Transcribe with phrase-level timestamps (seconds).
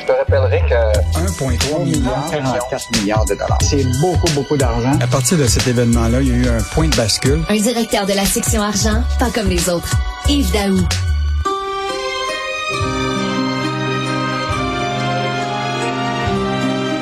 [0.00, 3.58] Je te rappellerai que 1,3 milliard, 44 milliards de dollars.
[3.62, 4.92] c'est beaucoup, beaucoup d'argent.
[5.00, 7.42] À partir de cet événement-là, il y a eu un point de bascule.
[7.48, 9.92] Un directeur de la section argent, pas comme les autres.
[10.28, 10.78] Yves Daou.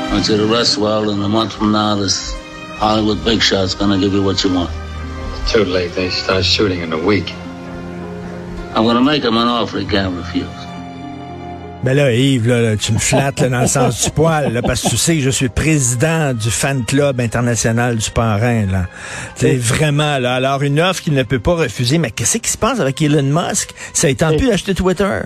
[0.02, 2.34] I want you to rest well, and a month from now, this
[2.78, 4.70] Hollywood big shot's gonna give you what you want.
[5.48, 5.94] Too late.
[5.94, 7.32] They start shooting in a week.
[8.74, 10.59] I'm gonna make him an offer he can't refuse.
[11.82, 14.82] Ben là, Yves, là, tu me flattes là, dans le sens du poil, là, parce
[14.82, 18.66] que tu sais que je suis président du fan club international du parrain.
[18.66, 18.86] Là.
[19.34, 20.34] C'est vraiment là.
[20.34, 21.96] Alors une offre qu'il ne peut pas refuser.
[21.96, 23.70] Mais qu'est-ce qui se passe avec Elon Musk?
[23.94, 25.20] Ça a été pu d'acheter Twitter.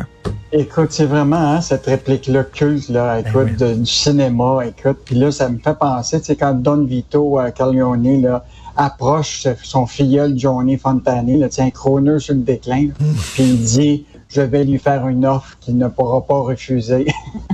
[0.53, 4.99] Écoute, c'est vraiment hein, cette réplique-là culte, là, écoute, Ben de- du cinéma, écoute.
[5.05, 8.45] Puis là, ça me fait penser, tu sais, quand Don Vito euh, Corleone, là,
[8.77, 12.91] approche son filleul Johnny Fontane, là, un chroneur sur le déclin,
[13.35, 17.07] puis il dit, je vais lui faire une offre qu'il ne pourra pas refuser.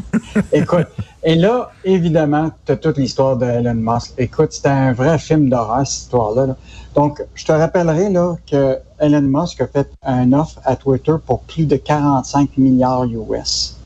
[0.53, 0.87] Écoute,
[1.23, 4.15] et là, évidemment, tu as toute l'histoire de Elon Musk.
[4.17, 6.47] Écoute, c'était un vrai film d'horreur, cette histoire-là.
[6.47, 6.57] là.
[6.95, 11.41] Donc, je te rappellerai là, que Elon Musk a fait une offre à Twitter pour
[11.41, 13.77] plus de 45 milliards US.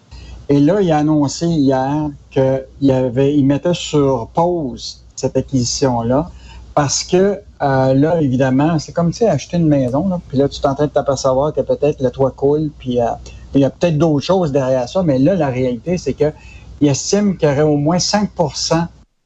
[0.49, 6.31] Et là, il a annoncé hier qu'il mettait sur pause cette acquisition-là
[6.75, 10.49] parce que euh, là, évidemment, c'est comme tu sais, acheter une maison, là, puis là,
[10.49, 13.07] tu es en train de t'apercevoir que peut-être le toit coule, puis euh,
[13.55, 16.33] il y a peut-être d'autres choses derrière ça, mais là, la réalité, c'est que
[16.81, 18.31] il estime qu'il y aurait au moins 5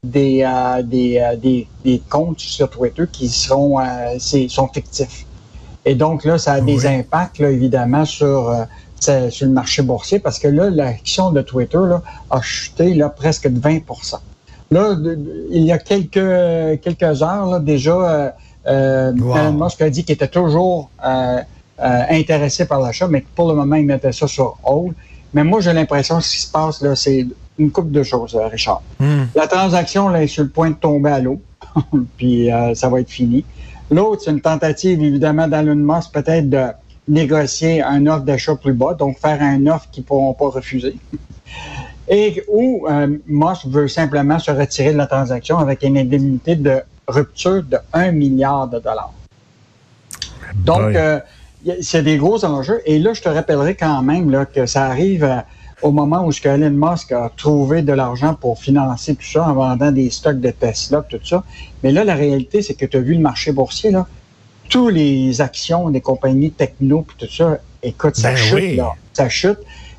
[0.04, 5.26] des, euh, des, euh, des, des comptes sur Twitter qui seront, euh, sont fictifs.
[5.84, 10.18] Et donc là, ça a des impacts, là, évidemment, sur, euh, sur le marché boursier
[10.18, 13.80] parce que là, l'action de Twitter là, a chuté là, presque de 20
[14.70, 14.94] Là,
[15.50, 18.30] il y a quelques, quelques heures, là, déjà, euh,
[18.66, 19.36] euh, Wow.
[19.36, 21.38] Elon Musk a dit qu'il était toujours euh,
[21.80, 24.94] euh, intéressé par l'achat, mais que pour le moment, il mettait ça sur hold.
[25.32, 27.26] Mais moi, j'ai l'impression que ce qui se passe, là, c'est
[27.58, 28.82] une couple de choses, euh, Richard.
[28.98, 29.24] Hmm.
[29.34, 31.40] La transaction là, est sur le point de tomber à l'eau,
[32.16, 33.44] puis euh, ça va être fini.
[33.90, 36.66] L'autre, c'est une tentative, évidemment, d'Elon Musk, peut-être de
[37.08, 40.96] négocier un offre d'achat plus bas, donc faire un offre qu'ils ne pourront pas refuser.
[42.10, 46.80] Et où euh, Musk veut simplement se retirer de la transaction avec une indemnité de
[47.06, 49.12] rupture de 1 milliard de dollars.
[50.54, 51.20] Donc, euh,
[51.80, 52.80] c'est des gros enjeux.
[52.86, 55.36] Et là, je te rappellerai quand même là, que ça arrive euh,
[55.82, 59.48] au moment où ce que Elon Musk a trouvé de l'argent pour financer tout ça
[59.48, 61.44] en vendant des stocks de Tesla, tout ça.
[61.82, 64.06] Mais là, la réalité, c'est que tu as vu le marché boursier, là.
[64.68, 68.76] Tous les actions des compagnies techno, puis tout ça, écoute, ça Ben chute, oui.
[68.76, 68.92] là.
[69.14, 69.58] Ça chute.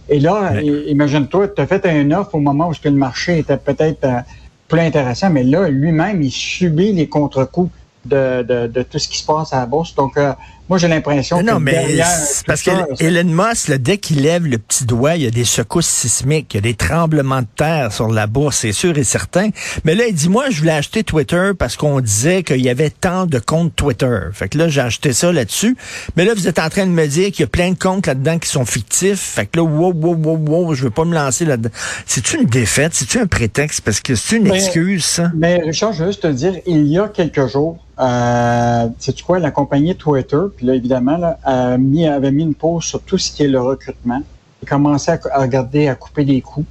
[0.10, 3.40] Et là, imagine-toi, tu as fait un offre au moment où ce que le marché
[3.40, 4.20] était peut-être euh,
[4.68, 7.72] plus intéressant, mais là, lui-même, il subit les contre-coups
[8.06, 9.94] de, de, de tout ce qui se passe à la bourse.
[9.96, 10.34] Donc, euh,
[10.70, 13.98] moi, j'ai l'impression que Non, mais derrière c'est parce ça, que Elon Musk, là, dès
[13.98, 16.76] qu'il lève le petit doigt, il y a des secousses sismiques, il y a des
[16.76, 19.50] tremblements de terre sur la bourse, c'est sûr et certain.
[19.84, 22.92] Mais là, il dit, moi, je voulais acheter Twitter parce qu'on disait qu'il y avait
[22.92, 24.20] tant de comptes Twitter.
[24.32, 25.76] Fait que là, j'ai acheté ça là-dessus.
[26.16, 28.06] Mais là, vous êtes en train de me dire qu'il y a plein de comptes
[28.06, 29.20] là-dedans qui sont fictifs.
[29.20, 31.72] Fait que là, wow, wow, wow, wow, je veux pas me lancer là-dedans.
[32.06, 32.94] C'est-tu une défaite?
[32.94, 33.82] C'est-tu un prétexte?
[33.82, 35.32] Parce que c'est une excuse, ça?
[35.36, 39.40] Mais Richard, je veux juste te dire, il y a quelques jours, euh, sais-tu quoi,
[39.40, 43.48] la compagnie Twitter, puis là, évidemment, avait mis une pause sur tout ce qui est
[43.48, 44.22] le recrutement.
[44.62, 46.66] Il commençait à, à regarder, à couper des coûts.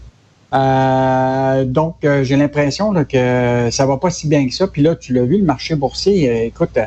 [0.52, 4.66] Euh, donc, euh, j'ai l'impression que ça va pas si bien que ça.
[4.66, 6.78] Puis là, tu l'as vu, le marché boursier, euh, écoute,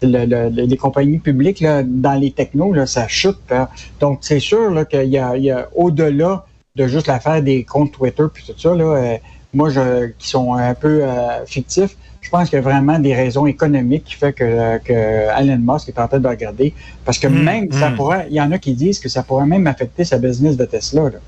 [0.00, 3.36] le- le- les compagnies publiques là, dans les technos, là, ça chute.
[3.50, 3.68] hein.
[4.00, 8.44] Donc, c'est sûr qu'il y a, a au-delà de juste l'affaire des comptes Twitter puis
[8.46, 9.18] tout ça, là,
[9.56, 13.14] moi, je, qui sont un peu euh, fictifs, je pense qu'il y a vraiment des
[13.14, 14.92] raisons économiques qui fait que, que
[15.40, 16.74] Elon Musk est en train de regarder.
[17.04, 17.96] Parce que Mm, même, ça mm.
[17.96, 20.64] pourrait, il y en a qui disent que ça pourrait même affecter sa business de
[20.64, 21.04] Tesla.
[21.04, 21.18] Là.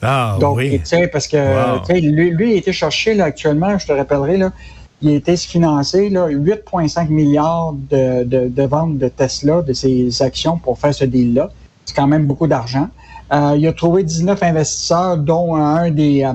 [0.00, 0.78] Ah, Donc, oui.
[0.78, 1.82] tu sais, parce que Wow.
[2.18, 4.52] lui, lui, il a été cherché là, actuellement, je te rappellerai, là,
[5.02, 10.22] il a été financé là, 8,5 milliards de, de, de ventes de Tesla, de ses
[10.22, 11.50] actions pour faire ce deal-là.
[11.84, 12.88] C'est quand même beaucoup d'argent.
[13.32, 16.32] Euh, il a trouvé 19 investisseurs, dont un des, euh,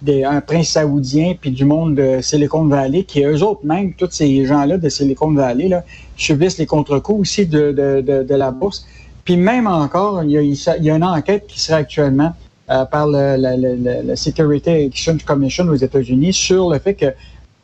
[0.00, 4.10] des un prince saoudien, puis du monde de Silicon Valley, qui eux autres même, tous
[4.10, 5.82] ces gens-là de Silicon Valley, là,
[6.16, 8.86] subissent les contre-coups aussi de, de, de, de la bourse.
[9.24, 12.32] Puis même encore, il y a, il y a une enquête qui serait actuellement
[12.70, 17.06] euh, par le, le, le, le Security Exchange Commission aux États-Unis sur le fait que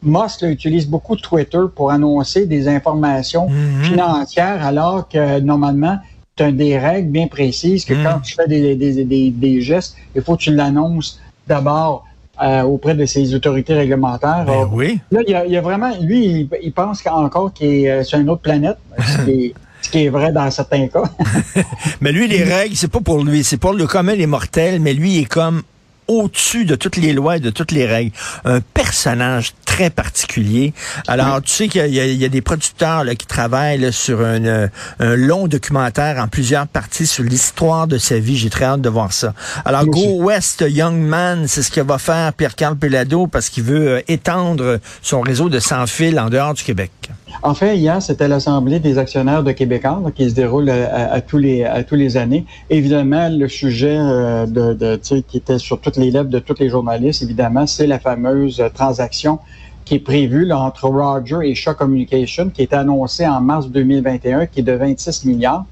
[0.03, 3.85] Musk là, utilise beaucoup Twitter pour annoncer des informations Mhm.
[3.85, 5.97] financières alors que normalement,
[6.37, 8.03] tu as des règles bien précises que Mhm.
[8.05, 12.05] quand tu fais des, des, des, des gestes, il faut que tu l'annonces d'abord
[12.43, 14.45] euh, auprès de ces autorités réglementaires.
[14.47, 14.99] Ben Or, oui.
[15.11, 17.91] Là, il y, a, il y a vraiment, lui, il, il pense encore qu'il est
[17.91, 21.05] euh, sur une autre planète, ce qui est, ce qui est vrai dans certains cas.
[22.01, 24.95] Mais lui, les règles, c'est pas pour lui, c'est pour le commun, les mortels, mais
[24.95, 25.63] lui, il est comme
[26.09, 28.13] au-dessus de toutes les lois et de toutes les règles.
[28.45, 30.73] Un personnage très particulier.
[31.09, 34.69] Alors, tu sais qu'il y, a des producteurs là, qui travaillent sur un,
[35.01, 38.37] un, long documentaire en plusieurs parties sur l'histoire de sa vie.
[38.37, 39.35] J'ai très hâte de voir ça.
[39.65, 43.89] Alors, Go West Young Man, c'est ce que va faire Pierre-Carl Pelado parce qu'il veut
[43.89, 46.93] euh, étendre son réseau de sans fil en dehors du Québec.
[47.43, 51.65] En fait, hier, c'était l'Assemblée des actionnaires de Québécois qui se déroule à, tous les
[51.65, 52.45] à tous les années.
[52.71, 57.23] Évidemment, le sujet euh, de, qui était sur toutes les lèvres de tous les journalistes,
[57.23, 59.39] évidemment, c'est la fameuse transaction
[59.85, 64.61] qui est prévue entre Roger et Shaw Communication, qui est annoncée en mars 2021, qui
[64.61, 65.67] est de 26 milliards.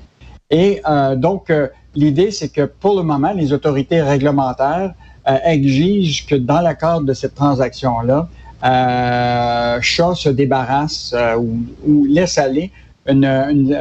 [0.50, 4.94] Et euh, donc, euh, l'idée, c'est que pour le moment, les autorités réglementaires
[5.44, 8.28] exigent que dans cadre de cette transaction-là,
[8.64, 12.70] euh, Shaw se débarrasse euh, ou, laisse aller
[13.08, 13.26] une,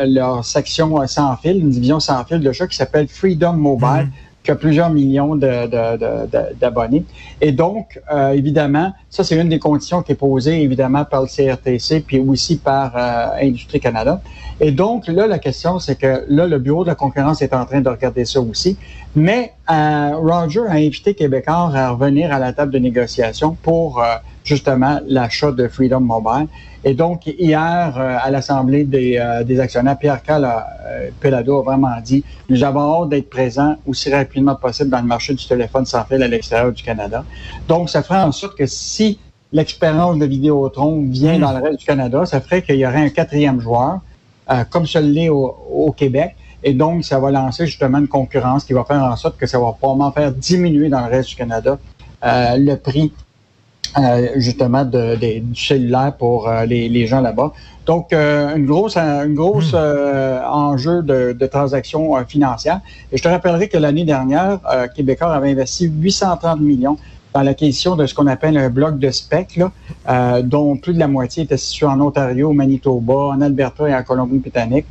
[0.06, 4.06] leur section sans fil, une division sans fil de Shaw qui s'appelle Freedom Mobile.
[4.06, 4.12] Mhm.
[4.44, 7.06] qui a plusieurs millions d'abonnés.
[7.42, 11.28] Et donc, euh, évidemment, ça, c'est une des conditions qui est posée, évidemment, par le
[11.28, 14.20] CRTC, puis aussi par euh, Industrie Canada.
[14.60, 17.66] Et donc, là, la question, c'est que là, le Bureau de la concurrence est en
[17.68, 18.78] train de regarder ça aussi.
[19.16, 24.04] Mais Roger a invité Québécois à revenir à la table de négociation pour
[24.44, 26.48] justement l'achat de Freedom Mobile.
[26.84, 31.96] Et donc, hier, euh, à l'Assemblée des, euh, des, actionnaires, Pierre-Carl euh, Pelado a vraiment
[32.04, 36.04] dit, nous avons hâte d'être présents aussi rapidement possible dans le marché du téléphone sans
[36.06, 37.24] fil à l'extérieur du Canada.
[37.68, 39.20] Donc, ça ferait en sorte que si
[39.54, 43.10] l'expérience de Vidéotron vient dans le reste du Canada, ça ferait qu'il y aurait un
[43.10, 44.00] quatrième joueur,
[44.70, 46.36] comme celui au, au Québec.
[46.64, 49.60] Et donc, ça va lancer justement une concurrence qui va faire en sorte que ça
[49.60, 51.78] va probablement faire diminuer dans le reste du Canada
[52.24, 53.12] le prix
[53.98, 57.52] euh, justement de, du cellulaire pour euh, les, les, gens là-bas.
[57.86, 60.46] Donc, euh, une grosse, une grosse hmm.
[60.50, 62.80] enjeu de, de transactions financières.
[63.12, 64.60] Et je te rappellerai que l'année dernière,
[64.96, 66.98] Québécois avait investi 830 millions
[67.34, 71.08] dans l'acquisition de ce qu'on appelle un bloc de spec, là, dont plus de la
[71.08, 74.86] moitié était situé en Ontario, au Manitoba, en Alberta et en Colombie-Britannique.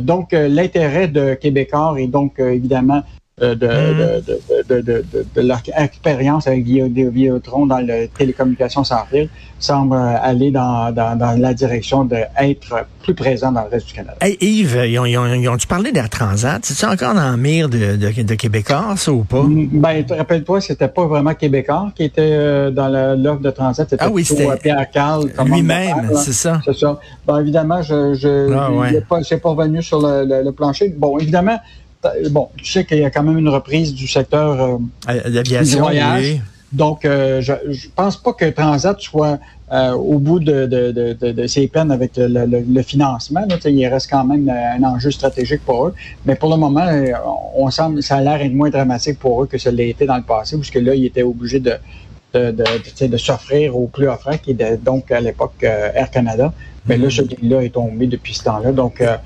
[0.00, 3.02] donc, l'intérêt de Québécois est donc évidemment
[3.40, 4.22] de, de,
[4.68, 5.04] de, de,
[5.34, 9.28] de, leur expérience avec Vidéotron dans le télécommunication sans fil
[9.58, 14.16] semble aller dans, dans, dans la direction d'être plus présent dans le reste du Canada.
[14.20, 15.56] Hey Yves, ils ont, ils ont, ils ont
[15.92, 16.64] d'Air Transat?
[16.64, 19.42] C'est-tu encore dans le mire de, de, Québécois, ça, ou pas?
[19.42, 23.88] Mm, ben, rappelle-toi, c'était pas vraiment Québécois qui était euh, dans l'offre de Transat.
[23.88, 25.30] C'était ah oui, c'était Pierre Carl.
[25.44, 26.60] Lui-même, c'est ça.
[26.64, 26.98] C'est ça.
[27.26, 29.00] Bon, évidemment, je, je, ah, ouais.
[29.08, 30.94] pas, c'est pas revenu sur le, le, le plancher.
[30.96, 31.58] Bon, évidemment,
[32.30, 36.40] bon, tu sais qu'il y a quand même une reprise du secteur euh, L'aviation, voyage.
[36.72, 39.40] Donc, euh, je, je pense pas que Transat soit
[39.72, 43.44] euh, au bout de, de, de, de, ses peines avec le, le, financement.
[43.48, 45.94] Là, il reste quand même un enjeu stratégique pour eux.
[46.26, 46.86] Mais pour le moment,
[47.56, 50.16] on semble, ça a l'air être moins dramatique pour eux que ça l'a été dans
[50.16, 55.10] le passé, puisque là, ils étaient obligés de, s'offrir au plus offrant, qui était donc
[55.10, 56.52] à l'époque Air Canada.
[56.86, 57.10] Mais là, mm-hmm.
[57.10, 58.72] ce deal-là est tombé depuis ce temps-là.
[58.72, 59.16] Donc, euh,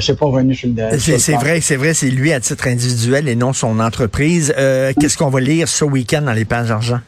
[0.00, 3.36] c'est pas revenu sur le C'est vrai, c'est vrai, c'est lui à titre individuel et
[3.36, 4.54] non son entreprise.
[4.56, 7.00] Euh, qu'est-ce qu'on va lire ce week-end dans les pages argent?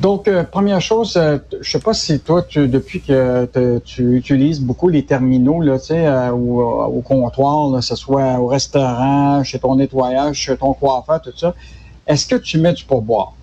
[0.00, 3.48] Donc, euh, première chose, euh, je sais pas si toi, tu, depuis que
[3.84, 8.38] tu utilises beaucoup les terminaux, là, tu sais, au, au, comptoir, là, que ce soit
[8.40, 11.54] au restaurant, chez ton nettoyage, chez ton coiffeur, tout ça,
[12.06, 13.34] est-ce que tu mets du pourboire?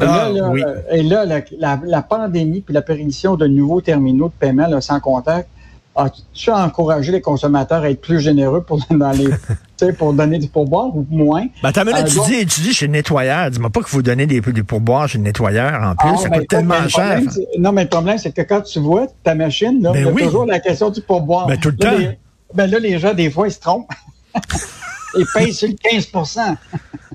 [0.00, 0.62] Et là, ah, oui.
[0.90, 5.48] et là la, la, pandémie puis l'apparition de nouveaux terminaux de paiement là, sans contact
[5.96, 10.94] As-tu encouragé les consommateurs à être plus généreux pour, dans les, pour donner du pourboire
[10.94, 11.46] ou moins?
[11.62, 13.50] Ben, t'as euh, tu, dis, tu dis chez le nettoyeur.
[13.50, 16.10] Dis-moi pas que vous donnez des, des pourboires chez le nettoyeur en plus.
[16.12, 17.20] Ah, ça ben, coûte tellement cher.
[17.58, 20.22] Non, mais le problème, c'est que quand tu vois ta machine, là, ben il y
[20.22, 21.46] a toujours la question du pourboire.
[21.46, 21.96] Ben, tout le temps.
[22.54, 23.88] ben là, les gens, des fois, ils se trompent.
[25.18, 26.10] ils payent sur le 15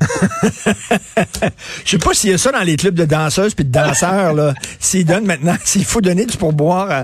[1.85, 4.33] Je sais pas s'il y a ça dans les clubs de danseuses puis de danseurs,
[4.33, 4.53] là.
[4.79, 7.03] S'ils donnent maintenant, s'il faut donner du pourboire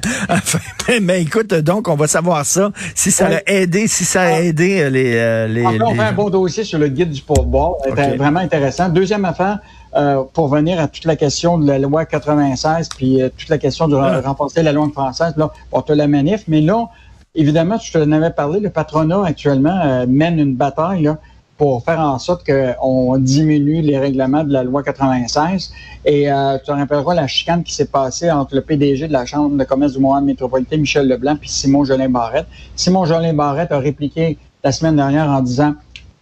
[1.01, 2.71] mais, écoute, donc, on va savoir ça.
[2.95, 6.13] Si ça a aidé, si ça a aidé euh, les, euh, les, On fait un
[6.13, 7.73] bon dossier sur le guide du pourboire.
[7.83, 8.89] C'était vraiment intéressant.
[8.89, 9.59] Deuxième affaire,
[9.95, 13.87] euh, pour venir à toute la question de la loi 96 puis toute la question
[13.87, 14.21] de ah.
[14.21, 16.87] renforcer la loi française, là, on te la manif, mais là,
[17.35, 21.17] évidemment, je te l'avais parlé, le patronat actuellement mène une bataille là,
[21.57, 25.71] pour faire en sorte qu'on diminue les règlements de la loi 96.
[26.05, 29.25] Et euh, tu te rappelleras la chicane qui s'est passée entre le PDG de la
[29.25, 32.45] Chambre de commerce du Montréal métropolitain, Michel Leblanc, puis Simon Jolin Barrette.
[32.75, 35.73] Simon Jolin Barrette a répliqué la semaine dernière en disant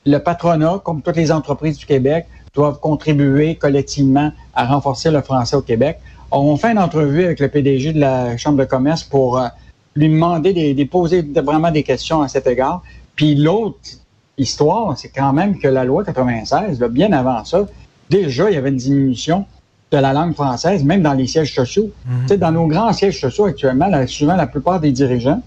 [0.05, 5.55] le patronat, comme toutes les entreprises du Québec, doivent contribuer collectivement à renforcer le français
[5.57, 5.99] au Québec.
[6.31, 9.47] On fait une entrevue avec le PDG de la Chambre de commerce pour euh,
[9.95, 12.81] lui demander de, poser vraiment des questions à cet égard.
[13.15, 13.79] Puis l'autre
[14.37, 17.65] histoire, c'est quand même que la loi 96, bien avant ça,
[18.09, 19.45] déjà, il y avait une diminution
[19.91, 21.91] de la langue française, même dans les sièges sociaux.
[22.27, 25.41] Sais, Dans nos grands sièges sociaux actuellement, là, souvent la plupart des dirigeants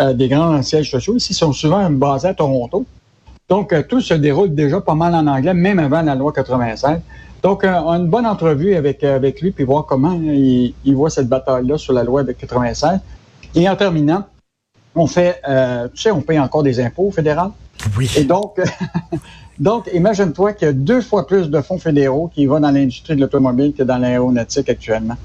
[0.00, 2.86] euh, des grands sièges sociaux ici sont souvent basés à Toronto.
[3.48, 7.00] Donc, euh, tout se déroule déjà pas mal en anglais, même avant la loi 96.
[7.42, 10.74] Donc, euh, on a une bonne entrevue avec, euh, avec lui, puis voir comment il,
[10.84, 13.00] il voit cette bataille-là sur la loi de 96.
[13.54, 14.24] Et en terminant,
[14.94, 17.52] on fait, euh, tu sais, on paye encore des impôts fédéraux.
[17.96, 18.10] Oui.
[18.16, 18.60] Et donc,
[19.58, 23.16] donc imagine-toi qu'il y a deux fois plus de fonds fédéraux qui vont dans l'industrie
[23.16, 25.16] de l'automobile que dans l'aéronautique actuellement.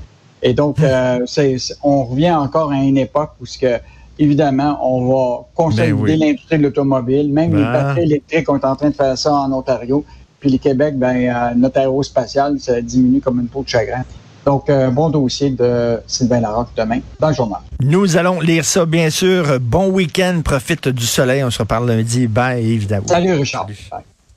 [0.41, 3.79] Et donc, euh, c'est, on revient encore à une époque où ce que,
[4.19, 6.17] évidemment, on va consolider Ben oui.
[6.17, 7.31] l'industrie de l'automobile.
[7.31, 7.71] Même les Ben.
[7.71, 10.03] batteries électriques, on est en train de faire ça en Ontario.
[10.41, 14.03] Puis le Québec, ben, euh, notre aérospatial, ça diminue comme une peau de chagrin.
[14.45, 17.59] Donc, euh, bon dossier de Sylvain Larocque demain dans le journal.
[17.81, 19.59] Nous allons lire ça, bien sûr.
[19.59, 20.41] Bon week-end.
[20.43, 21.43] Profite du soleil.
[21.43, 22.27] On se reparle lundi.
[22.27, 23.07] Bye, évidemment.
[23.07, 23.63] Salut Richard.
[23.63, 23.77] Salut.
[23.91, 24.12] Bye.